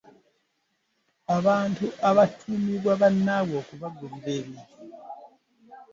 [1.37, 4.65] Abantu abatumibwa bannnabwe okubagulira ebintu.